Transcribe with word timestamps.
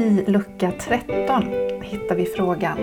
I 0.00 0.24
lucka 0.26 0.72
13 0.80 1.44
hittar 1.82 2.14
vi 2.14 2.26
frågan 2.26 2.78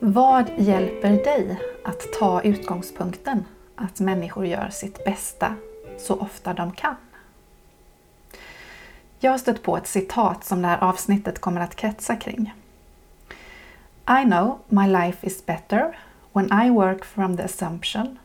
Vad 0.00 0.50
hjälper 0.56 1.10
dig 1.10 1.60
att 1.84 2.12
ta 2.12 2.42
utgångspunkten 2.42 3.44
att 3.74 4.00
människor 4.00 4.46
gör 4.46 4.68
sitt 4.68 5.04
bästa 5.04 5.54
så 5.98 6.14
ofta 6.14 6.54
de 6.54 6.72
kan? 6.72 6.96
Jag 9.18 9.30
har 9.30 9.38
stött 9.38 9.62
på 9.62 9.76
ett 9.76 9.86
citat 9.86 10.44
som 10.44 10.62
det 10.62 10.68
här 10.68 10.84
avsnittet 10.84 11.38
kommer 11.38 11.60
att 11.60 11.76
kretsa 11.76 12.16
kring. 12.16 12.54
I 14.08 14.24
know 14.24 14.58
my 14.68 14.86
life 14.88 15.26
is 15.26 15.46
better 15.46 15.98
when 16.32 16.66
I 16.66 16.70
work 16.70 17.04
from 17.04 17.36
the 17.36 17.42
assumption 17.42 18.18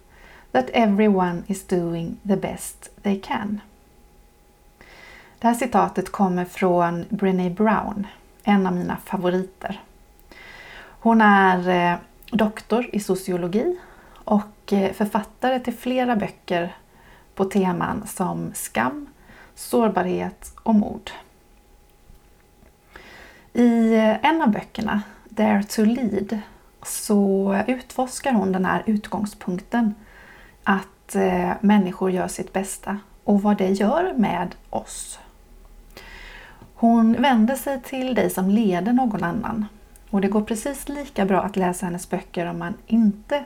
that 0.52 0.70
everyone 0.74 1.44
is 1.48 1.68
doing 1.68 2.18
the 2.28 2.38
best 2.38 2.90
they 3.04 3.20
can. 3.20 3.62
Det 5.42 5.48
här 5.48 5.56
citatet 5.56 6.12
kommer 6.12 6.46
från 6.46 7.06
Brené 7.10 7.50
Brown, 7.50 8.08
en 8.44 8.68
av 8.68 8.74
mina 8.74 8.98
favoriter. 9.06 9.82
Hon 11.00 11.22
är 11.22 11.92
eh, 11.92 11.98
doktor 12.32 12.90
i 12.94 13.00
sociologi 13.00 13.78
och 14.14 14.74
eh, 14.74 14.94
författare 14.94 15.60
till 15.60 15.74
flera 15.74 16.16
böcker 16.16 16.76
på 17.36 17.46
teman 17.46 18.08
som 18.08 18.52
skam, 18.54 19.08
sårbarhet 19.56 20.54
och 20.64 20.76
mord. 20.76 21.12
I 23.54 23.94
eh, 23.94 24.26
en 24.26 24.42
av 24.42 24.52
böckerna, 24.52 25.02
Dare 25.30 25.64
to 25.64 25.84
Lead, 25.84 26.40
så 26.84 27.56
utforskar 27.68 28.34
hon 28.34 28.52
den 28.52 28.66
här 28.66 28.84
utgångspunkten 28.86 29.96
att 30.64 31.16
människor 31.60 32.12
gör 32.12 32.28
sitt 32.28 32.54
bästa 32.54 33.00
och 33.24 33.42
vad 33.42 33.58
det 33.58 33.70
gör 33.70 34.14
med 34.14 34.56
oss. 34.70 35.20
Hon 36.82 37.22
vänder 37.22 37.56
sig 37.56 37.82
till 37.82 38.16
dig 38.16 38.30
som 38.30 38.50
leder 38.50 38.94
någon 38.94 39.24
annan. 39.24 39.66
Och 40.10 40.22
det 40.22 40.28
går 40.28 40.42
precis 40.42 40.90
lika 40.90 41.26
bra 41.26 41.42
att 41.42 41.56
läsa 41.56 41.86
hennes 41.86 42.10
böcker 42.10 42.46
om 42.46 42.60
man 42.60 42.74
inte 42.88 43.44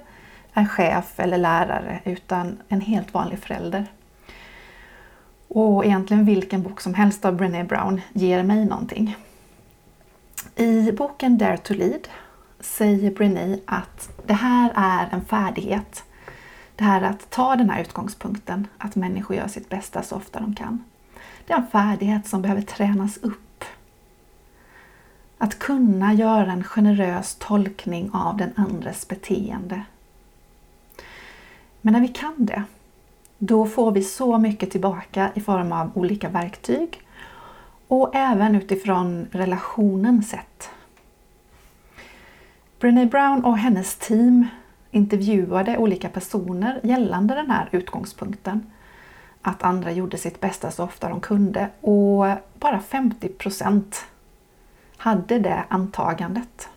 är 0.53 0.65
chef 0.65 1.19
eller 1.19 1.37
lärare 1.37 1.99
utan 2.03 2.57
en 2.67 2.81
helt 2.81 3.13
vanlig 3.13 3.39
förälder. 3.39 3.85
Och 5.47 5.85
egentligen 5.85 6.25
vilken 6.25 6.63
bok 6.63 6.81
som 6.81 6.93
helst 6.93 7.25
av 7.25 7.35
Brené 7.35 7.63
Brown 7.63 8.01
ger 8.13 8.43
mig 8.43 8.65
någonting. 8.65 9.17
I 10.55 10.91
boken 10.91 11.37
Dare 11.37 11.57
to 11.57 11.73
Lead 11.73 12.07
säger 12.59 13.11
Brené 13.11 13.59
att 13.65 14.09
det 14.25 14.33
här 14.33 14.71
är 14.75 15.07
en 15.11 15.25
färdighet. 15.25 16.03
Det 16.75 16.83
här 16.83 17.01
att 17.01 17.29
ta 17.29 17.55
den 17.55 17.69
här 17.69 17.81
utgångspunkten, 17.81 18.67
att 18.77 18.95
människor 18.95 19.37
gör 19.37 19.47
sitt 19.47 19.69
bästa 19.69 20.03
så 20.03 20.15
ofta 20.15 20.39
de 20.39 20.55
kan. 20.55 20.83
Det 21.45 21.53
är 21.53 21.57
en 21.57 21.67
färdighet 21.67 22.27
som 22.27 22.41
behöver 22.41 22.61
tränas 22.61 23.17
upp. 23.17 23.63
Att 25.37 25.59
kunna 25.59 26.13
göra 26.13 26.51
en 26.51 26.63
generös 26.63 27.35
tolkning 27.39 28.09
av 28.13 28.37
den 28.37 28.53
andres 28.55 29.07
beteende. 29.07 29.83
Men 31.81 31.93
när 31.93 32.01
vi 32.01 32.07
kan 32.07 32.33
det, 32.37 32.63
då 33.37 33.65
får 33.65 33.91
vi 33.91 34.03
så 34.03 34.37
mycket 34.37 34.71
tillbaka 34.71 35.31
i 35.35 35.41
form 35.41 35.71
av 35.71 35.91
olika 35.93 36.29
verktyg 36.29 37.01
och 37.87 38.15
även 38.15 38.55
utifrån 38.55 39.27
relationen 39.31 40.23
sett. 40.23 40.69
Brené 42.79 43.05
Brown 43.05 43.45
och 43.45 43.57
hennes 43.57 43.95
team 43.95 44.47
intervjuade 44.91 45.77
olika 45.77 46.09
personer 46.09 46.79
gällande 46.83 47.35
den 47.35 47.51
här 47.51 47.69
utgångspunkten 47.71 48.71
att 49.47 49.63
andra 49.63 49.91
gjorde 49.91 50.17
sitt 50.17 50.39
bästa 50.39 50.71
så 50.71 50.83
ofta 50.83 51.09
de 51.09 51.21
kunde 51.21 51.69
och 51.81 52.25
bara 52.53 52.79
50 52.79 53.29
hade 54.97 55.39
det 55.39 55.63
antagandet. 55.67 56.69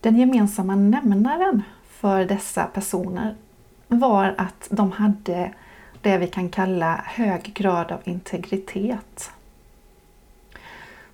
Den 0.00 0.16
gemensamma 0.16 0.74
nämnaren 0.74 1.62
för 1.88 2.24
dessa 2.24 2.64
personer 2.64 3.34
var 3.88 4.34
att 4.38 4.68
de 4.70 4.92
hade 4.92 5.52
det 6.02 6.18
vi 6.18 6.26
kan 6.26 6.48
kalla 6.48 7.02
hög 7.06 7.42
grad 7.54 7.92
av 7.92 8.00
integritet. 8.04 9.30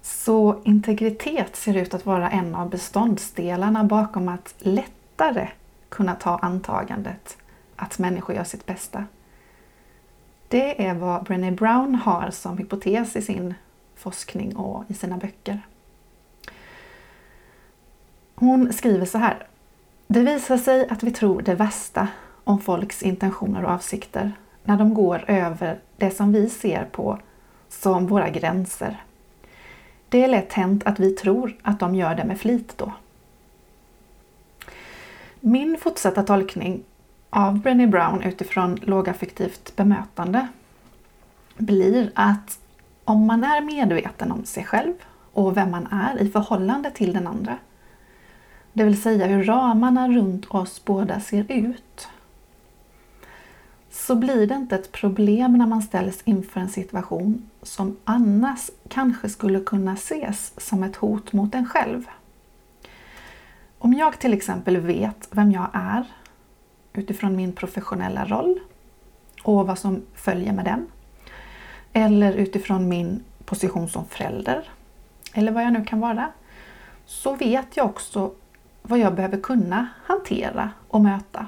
Så 0.02 0.62
integritet 0.64 1.56
ser 1.56 1.76
ut 1.76 1.94
att 1.94 2.06
vara 2.06 2.30
en 2.30 2.54
av 2.54 2.70
beståndsdelarna 2.70 3.84
bakom 3.84 4.28
att 4.28 4.54
lättare 4.58 5.48
kunna 5.88 6.14
ta 6.14 6.38
antagandet 6.38 7.36
att 7.76 7.98
människor 7.98 8.36
gör 8.36 8.44
sitt 8.44 8.66
bästa. 8.66 9.04
Det 10.48 10.86
är 10.86 10.94
vad 10.94 11.24
Brené 11.24 11.50
Brown 11.50 11.94
har 11.94 12.30
som 12.30 12.58
hypotes 12.58 13.16
i 13.16 13.22
sin 13.22 13.54
forskning 13.94 14.56
och 14.56 14.84
i 14.88 14.94
sina 14.94 15.16
böcker. 15.16 15.60
Hon 18.34 18.72
skriver 18.72 19.06
så 19.06 19.18
här. 19.18 19.46
Det 20.06 20.20
visar 20.20 20.58
sig 20.58 20.88
att 20.88 21.02
vi 21.02 21.10
tror 21.10 21.42
det 21.42 21.54
värsta 21.54 22.08
om 22.44 22.60
folks 22.60 23.02
intentioner 23.02 23.64
och 23.64 23.70
avsikter 23.70 24.32
när 24.64 24.76
de 24.76 24.94
går 24.94 25.24
över 25.30 25.80
det 25.96 26.10
som 26.10 26.32
vi 26.32 26.48
ser 26.48 26.84
på 26.84 27.18
som 27.68 28.06
våra 28.06 28.28
gränser. 28.28 29.04
Det 30.08 30.24
är 30.24 30.28
lätt 30.28 30.52
hänt 30.52 30.86
att 30.86 31.00
vi 31.00 31.10
tror 31.10 31.56
att 31.62 31.80
de 31.80 31.94
gör 31.94 32.14
det 32.14 32.24
med 32.24 32.40
flit 32.40 32.74
då. 32.76 32.92
Min 35.40 35.78
fortsatta 35.78 36.22
tolkning 36.22 36.82
av 37.34 37.60
Brené 37.60 37.86
Brown 37.86 38.22
utifrån 38.22 38.78
lågaffektivt 38.82 39.76
bemötande 39.76 40.48
blir 41.56 42.10
att 42.14 42.58
om 43.04 43.26
man 43.26 43.44
är 43.44 43.60
medveten 43.60 44.32
om 44.32 44.44
sig 44.44 44.64
själv 44.64 44.92
och 45.32 45.56
vem 45.56 45.70
man 45.70 45.86
är 45.86 46.22
i 46.22 46.30
förhållande 46.30 46.90
till 46.90 47.12
den 47.12 47.26
andra, 47.26 47.58
det 48.72 48.84
vill 48.84 49.02
säga 49.02 49.26
hur 49.26 49.44
ramarna 49.44 50.08
runt 50.08 50.46
oss 50.46 50.84
båda 50.84 51.20
ser 51.20 51.52
ut, 51.52 52.08
så 53.90 54.14
blir 54.14 54.46
det 54.46 54.54
inte 54.54 54.74
ett 54.74 54.92
problem 54.92 55.58
när 55.58 55.66
man 55.66 55.82
ställs 55.82 56.22
inför 56.24 56.60
en 56.60 56.68
situation 56.68 57.50
som 57.62 57.96
annars 58.04 58.70
kanske 58.88 59.28
skulle 59.28 59.60
kunna 59.60 59.92
ses 59.92 60.52
som 60.56 60.82
ett 60.82 60.96
hot 60.96 61.32
mot 61.32 61.54
en 61.54 61.66
själv. 61.66 62.04
Om 63.78 63.92
jag 63.92 64.18
till 64.18 64.32
exempel 64.32 64.76
vet 64.76 65.28
vem 65.30 65.52
jag 65.52 65.68
är 65.72 66.04
utifrån 66.94 67.36
min 67.36 67.52
professionella 67.52 68.24
roll 68.24 68.60
och 69.42 69.66
vad 69.66 69.78
som 69.78 70.02
följer 70.14 70.52
med 70.52 70.64
den. 70.64 70.86
Eller 71.92 72.32
utifrån 72.32 72.88
min 72.88 73.24
position 73.44 73.88
som 73.88 74.06
förälder. 74.06 74.68
Eller 75.34 75.52
vad 75.52 75.64
jag 75.64 75.72
nu 75.72 75.84
kan 75.84 76.00
vara. 76.00 76.32
Så 77.06 77.34
vet 77.34 77.76
jag 77.76 77.86
också 77.86 78.32
vad 78.82 78.98
jag 78.98 79.14
behöver 79.14 79.40
kunna 79.40 79.88
hantera 80.04 80.70
och 80.88 81.00
möta. 81.00 81.46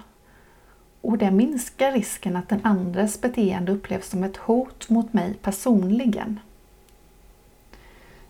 Och 1.01 1.19
det 1.19 1.31
minskar 1.31 1.93
risken 1.93 2.37
att 2.37 2.49
den 2.49 2.61
andres 2.65 3.21
beteende 3.21 3.73
upplevs 3.73 4.09
som 4.09 4.25
ett 4.25 4.37
hot 4.37 4.89
mot 4.89 5.13
mig 5.13 5.35
personligen. 5.35 6.41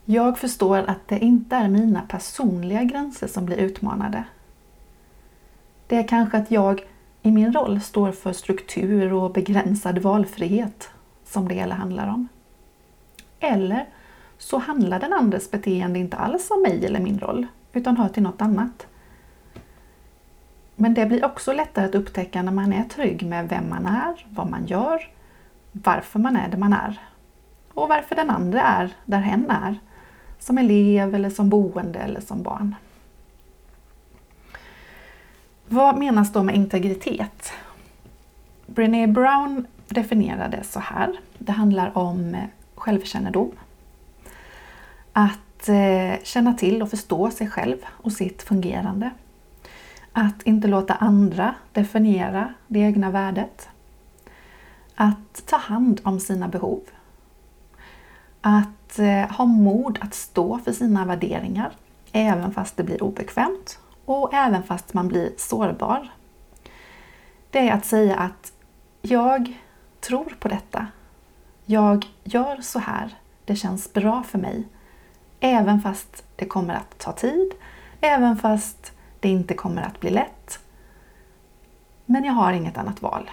Jag 0.05 0.38
förstår 0.38 0.78
att 0.78 1.09
det 1.09 1.19
inte 1.19 1.56
är 1.56 1.69
mina 1.69 2.03
personliga 2.03 2.82
gränser 2.82 3.26
som 3.26 3.47
blir 3.47 3.56
utmanade. 3.56 4.25
Det 5.87 5.97
är 5.97 6.09
kanske 6.09 6.37
att 6.37 6.50
jag 6.50 6.82
i 7.26 7.31
min 7.31 7.53
roll 7.53 7.81
står 7.81 8.12
för 8.12 8.32
struktur 8.32 9.12
och 9.12 9.32
begränsad 9.32 9.98
valfrihet 9.98 10.91
som 11.25 11.48
det 11.48 11.54
hela 11.54 11.75
handlar 11.75 12.09
om. 12.09 12.28
Eller 13.41 13.87
så 14.38 14.59
handlar 14.59 15.00
den 15.00 15.12
andres 15.12 15.50
beteende 15.50 15.98
inte 15.98 16.16
alls 16.16 16.50
om 16.50 16.62
mig 16.62 16.87
eller 16.87 17.00
min 17.00 17.19
roll, 17.19 17.47
utan 17.72 17.97
hör 17.97 18.09
till 18.09 18.22
något 18.22 18.42
annat. 18.42 18.87
Men 20.76 20.94
det 20.94 21.06
blir 21.06 21.25
också 21.25 21.53
lättare 21.53 21.84
att 21.84 21.94
upptäcka 21.94 22.42
när 22.42 22.53
man 22.53 22.72
är 22.72 22.84
trygg 22.84 23.26
med 23.26 23.48
vem 23.48 23.70
man 23.70 23.87
är, 23.87 24.26
vad 24.31 24.50
man 24.50 24.66
gör, 24.66 25.10
varför 25.72 26.19
man 26.19 26.37
är 26.37 26.48
där 26.48 26.58
man 26.58 26.72
är 26.72 27.00
och 27.75 27.88
varför 27.88 28.14
den 28.14 28.31
andra 28.31 28.62
är 28.62 28.90
där 29.05 29.20
hen 29.20 29.50
är, 29.50 29.79
som 30.38 30.58
elev 30.58 31.14
eller 31.14 31.31
som 31.31 31.49
boende 31.49 31.99
eller 31.99 32.20
som 32.20 32.43
barn. 32.43 32.75
Vad 35.69 35.99
menas 35.99 36.33
då 36.33 36.43
med 36.43 36.55
integritet? 36.55 37.53
Brené 38.67 39.07
Brown 39.07 39.67
definierar 39.89 40.49
det 40.49 40.65
så 40.65 40.81
här. 40.81 41.21
Det 41.39 41.53
handlar 41.53 41.99
om 41.99 42.35
eh, 42.35 42.45
självkännedom. 42.75 43.53
Att 45.13 45.69
eh, 45.69 46.23
känna 46.23 46.55
till 46.55 46.83
och 46.83 46.91
förstå 46.91 47.31
sig 47.31 47.51
själv 47.51 47.77
och 47.87 48.13
sitt 48.13 48.43
fungerande. 48.43 49.11
Att 50.13 50.43
inte 50.43 50.69
låta 50.69 50.95
andra 50.95 51.55
definiera 51.73 52.55
det 52.67 52.79
egna 52.79 53.11
värdet. 53.11 53.69
Att 54.95 55.47
ta 55.47 55.57
hand 55.57 56.01
om 56.05 56.21
sina 56.21 56.49
behov. 56.49 56.81
Att 58.41 58.99
eh, 58.99 59.37
ha 59.37 59.45
mod 59.45 59.99
att 60.01 60.15
stå 60.15 60.59
för 60.59 60.73
sina 60.73 61.05
värderingar 61.05 61.71
även 62.13 62.53
fast 62.53 62.77
det 62.77 62.83
blir 62.83 63.03
obekvämt 63.03 63.79
och 64.06 64.35
även 64.35 64.62
fast 64.62 64.94
man 64.94 65.08
blir 65.08 65.32
sårbar. 65.37 66.12
Det 67.50 67.69
är 67.69 67.73
att 67.73 67.85
säga 67.85 68.17
att 68.17 68.53
jag 69.03 69.58
tror 70.00 70.37
på 70.41 70.49
detta. 70.49 70.87
Jag 71.64 72.06
gör 72.25 72.61
så 72.61 72.79
här 72.79 73.14
Det 73.44 73.56
känns 73.56 73.93
bra 73.93 74.23
för 74.23 74.38
mig. 74.38 74.69
Även 75.41 75.81
fast 75.81 76.25
det 76.37 76.47
kommer 76.47 76.75
att 76.75 76.99
ta 76.99 77.12
tid, 77.12 77.53
även 78.00 78.37
fast 78.37 78.93
det 79.20 79.29
inte 79.29 79.55
kommer 79.55 79.82
att 79.82 80.00
bli 80.00 80.11
lätt. 80.11 80.58
Men 82.06 82.25
jag 82.25 82.32
har 82.32 82.53
inget 82.53 82.79
annat 82.79 83.03
val. 83.03 83.31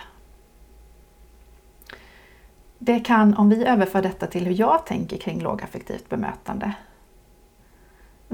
Det 2.78 3.00
kan, 3.00 3.34
om 3.34 3.50
vi 3.50 3.66
överför 3.66 4.02
detta 4.02 4.28
till 4.28 4.46
hur 4.46 4.60
jag 4.60 4.86
tänker 4.86 5.18
kring 5.18 5.42
lågaffektivt 5.42 6.10
bemötande, 6.10 6.74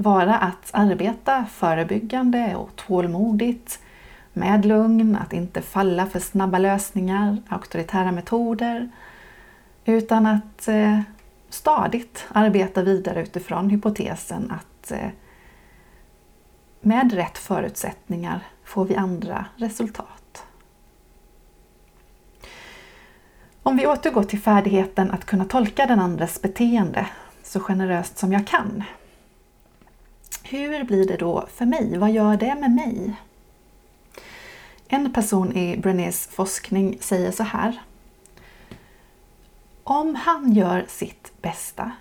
vara 0.02 0.36
att 0.36 0.70
arbeta 0.72 1.46
förebyggande 1.50 2.56
och 2.56 2.76
tålmodigt 2.76 3.78
med 4.32 4.64
lugn, 4.64 5.16
att 5.16 5.32
inte 5.32 5.62
falla 5.62 6.06
för 6.06 6.20
snabba 6.20 6.58
lösningar, 6.58 7.36
auktoritära 7.48 8.12
metoder, 8.12 8.90
utan 9.84 10.26
att 10.26 10.68
eh, 10.68 11.00
stadigt 11.48 12.26
arbeta 12.28 12.82
vidare 12.82 13.22
utifrån 13.22 13.70
hypotesen 13.70 14.50
att 14.50 14.90
eh, 14.90 15.08
med 16.80 17.12
rätt 17.12 17.38
förutsättningar 17.38 18.40
får 18.64 18.84
vi 18.84 18.96
andra 18.96 19.44
resultat. 19.56 20.44
Om 23.62 23.76
vi 23.76 23.86
återgår 23.86 24.22
till 24.22 24.40
färdigheten 24.40 25.10
att 25.10 25.24
kunna 25.24 25.44
tolka 25.44 25.86
den 25.86 26.00
andres 26.00 26.42
beteende 26.42 27.06
så 27.42 27.60
generöst 27.60 28.18
som 28.18 28.32
jag 28.32 28.46
kan. 28.46 28.84
Hur 30.50 30.84
blir 30.84 31.06
det 31.06 31.16
då 31.16 31.46
för 31.54 31.66
mig? 31.66 31.98
Vad 31.98 32.10
gör 32.10 32.36
det 32.36 32.54
med 32.54 32.70
mig? 32.70 33.16
En 34.88 35.12
person 35.12 35.56
i 35.56 35.76
Brenés 35.76 36.26
forskning 36.26 36.98
säger 37.00 37.30
så 37.30 37.42
här. 37.42 37.82
Om 39.84 40.14
han 40.14 40.52
gör 40.52 40.84
sitt 40.88 41.32
bästa, 41.42 41.92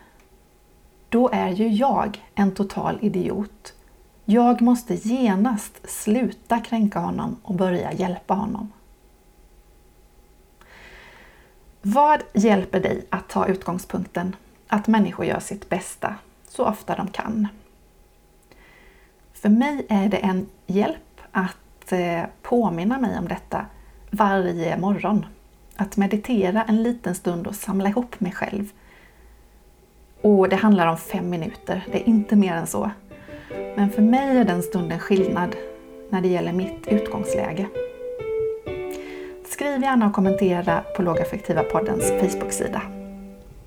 då 1.10 1.30
är 1.34 1.50
ju 1.50 1.68
jag 1.68 2.26
en 2.36 2.54
total 2.54 3.00
idiot. 3.02 3.74
Jag 4.26 4.62
måste 4.62 4.96
genast 4.96 5.90
sluta 5.90 6.60
kränka 6.60 7.00
honom 7.00 7.38
och 7.44 7.56
börja 7.56 7.94
hjälpa 7.94 8.34
honom. 8.34 8.72
Vad 11.82 12.24
hjälper 12.34 12.80
dig 12.80 13.06
att 13.10 13.30
ta 13.30 13.48
utgångspunkten 13.48 14.36
att 14.68 14.88
människor 14.88 15.26
gör 15.26 15.40
sitt 15.40 15.70
bästa 15.70 16.16
så 16.48 16.66
ofta 16.66 16.96
de 16.96 17.08
kan? 17.08 17.48
För 19.42 19.50
mig 19.50 19.86
är 19.90 20.10
det 20.10 20.18
en 20.18 20.48
hjälp 20.68 21.22
att 21.32 21.92
eh, 21.92 22.22
påminna 22.42 23.00
mig 23.00 23.18
om 23.20 23.28
detta 23.28 23.66
varje 24.10 24.78
morgon. 24.78 25.26
Att 25.76 25.98
meditera 25.98 26.64
en 26.64 26.84
liten 26.84 27.16
stund 27.16 27.48
och 27.48 27.56
samla 27.56 27.90
ihop 27.90 28.20
mig 28.20 28.32
själv. 28.32 28.72
Och 30.22 30.50
det 30.50 30.56
handlar 30.56 30.88
om 30.88 30.98
fem 30.98 31.30
minuter, 31.30 31.86
det 31.92 32.02
är 32.02 32.10
inte 32.10 32.36
mer 32.36 32.54
än 32.54 32.68
så. 32.68 32.92
Men 33.50 33.90
för 33.90 34.02
mig 34.02 34.38
är 34.38 34.46
den 34.46 34.64
stunden 34.64 35.00
skillnad 35.00 35.56
när 36.10 36.22
det 36.22 36.28
gäller 36.28 36.54
mitt 36.54 36.88
utgångsläge. 36.88 37.68
Skriv 39.50 39.82
gärna 39.82 40.08
och 40.08 40.14
kommentera 40.14 40.84
på 40.96 41.02
Lågaffektiva 41.02 41.64
poddens 41.64 42.10
Facebook-sida. 42.10 42.99